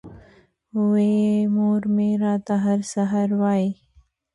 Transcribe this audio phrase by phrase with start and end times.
[0.89, 3.79] وې ئې مور مې راته هر سحر وائي ـ